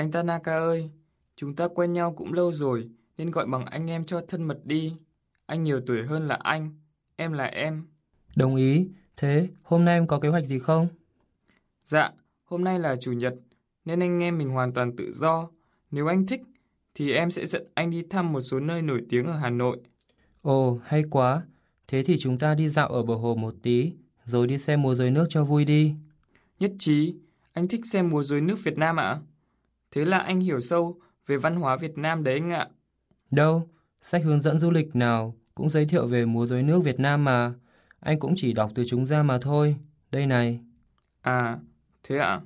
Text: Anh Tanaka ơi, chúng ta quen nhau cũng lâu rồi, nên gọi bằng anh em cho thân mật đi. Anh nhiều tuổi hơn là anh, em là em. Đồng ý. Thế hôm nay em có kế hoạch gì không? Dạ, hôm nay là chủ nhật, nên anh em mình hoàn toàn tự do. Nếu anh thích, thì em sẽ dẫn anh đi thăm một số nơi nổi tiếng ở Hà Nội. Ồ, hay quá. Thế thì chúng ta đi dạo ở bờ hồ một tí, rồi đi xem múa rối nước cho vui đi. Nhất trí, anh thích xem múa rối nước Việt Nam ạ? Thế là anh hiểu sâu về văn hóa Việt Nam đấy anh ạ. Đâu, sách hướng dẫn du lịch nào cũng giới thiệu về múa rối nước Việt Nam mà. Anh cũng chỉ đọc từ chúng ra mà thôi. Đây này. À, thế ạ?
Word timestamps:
Anh 0.00 0.10
Tanaka 0.10 0.52
ơi, 0.52 0.90
chúng 1.36 1.56
ta 1.56 1.68
quen 1.68 1.92
nhau 1.92 2.12
cũng 2.12 2.32
lâu 2.32 2.52
rồi, 2.52 2.88
nên 3.18 3.30
gọi 3.30 3.46
bằng 3.46 3.66
anh 3.66 3.90
em 3.90 4.04
cho 4.04 4.22
thân 4.28 4.42
mật 4.42 4.60
đi. 4.64 4.92
Anh 5.46 5.64
nhiều 5.64 5.80
tuổi 5.86 6.02
hơn 6.02 6.28
là 6.28 6.34
anh, 6.34 6.70
em 7.16 7.32
là 7.32 7.44
em. 7.44 7.84
Đồng 8.36 8.56
ý. 8.56 8.88
Thế 9.16 9.48
hôm 9.62 9.84
nay 9.84 9.94
em 9.94 10.06
có 10.06 10.20
kế 10.20 10.28
hoạch 10.28 10.46
gì 10.46 10.58
không? 10.58 10.88
Dạ, 11.84 12.10
hôm 12.44 12.64
nay 12.64 12.78
là 12.78 12.96
chủ 12.96 13.12
nhật, 13.12 13.34
nên 13.84 14.00
anh 14.00 14.22
em 14.22 14.38
mình 14.38 14.50
hoàn 14.50 14.72
toàn 14.72 14.96
tự 14.96 15.12
do. 15.12 15.50
Nếu 15.90 16.06
anh 16.06 16.26
thích, 16.26 16.42
thì 16.94 17.12
em 17.12 17.30
sẽ 17.30 17.46
dẫn 17.46 17.64
anh 17.74 17.90
đi 17.90 18.02
thăm 18.10 18.32
một 18.32 18.40
số 18.40 18.60
nơi 18.60 18.82
nổi 18.82 19.02
tiếng 19.08 19.26
ở 19.26 19.36
Hà 19.36 19.50
Nội. 19.50 19.78
Ồ, 20.42 20.80
hay 20.84 21.04
quá. 21.10 21.42
Thế 21.88 22.02
thì 22.02 22.16
chúng 22.18 22.38
ta 22.38 22.54
đi 22.54 22.68
dạo 22.68 22.88
ở 22.88 23.02
bờ 23.02 23.14
hồ 23.14 23.34
một 23.34 23.54
tí, 23.62 23.92
rồi 24.24 24.46
đi 24.46 24.58
xem 24.58 24.82
múa 24.82 24.94
rối 24.94 25.10
nước 25.10 25.26
cho 25.28 25.44
vui 25.44 25.64
đi. 25.64 25.94
Nhất 26.60 26.72
trí, 26.78 27.14
anh 27.52 27.68
thích 27.68 27.80
xem 27.92 28.08
múa 28.08 28.22
rối 28.22 28.40
nước 28.40 28.58
Việt 28.64 28.78
Nam 28.78 28.96
ạ? 28.96 29.20
Thế 29.90 30.04
là 30.04 30.18
anh 30.18 30.40
hiểu 30.40 30.60
sâu 30.60 31.00
về 31.26 31.36
văn 31.36 31.56
hóa 31.56 31.76
Việt 31.76 31.98
Nam 31.98 32.24
đấy 32.24 32.34
anh 32.34 32.50
ạ. 32.50 32.68
Đâu, 33.30 33.68
sách 34.00 34.24
hướng 34.24 34.40
dẫn 34.40 34.58
du 34.58 34.70
lịch 34.70 34.96
nào 34.96 35.34
cũng 35.54 35.70
giới 35.70 35.86
thiệu 35.86 36.06
về 36.06 36.24
múa 36.24 36.46
rối 36.46 36.62
nước 36.62 36.80
Việt 36.84 37.00
Nam 37.00 37.24
mà. 37.24 37.54
Anh 38.00 38.18
cũng 38.18 38.32
chỉ 38.36 38.52
đọc 38.52 38.70
từ 38.74 38.84
chúng 38.86 39.06
ra 39.06 39.22
mà 39.22 39.38
thôi. 39.38 39.76
Đây 40.10 40.26
này. 40.26 40.60
À, 41.20 41.58
thế 42.02 42.16
ạ? 42.16 42.40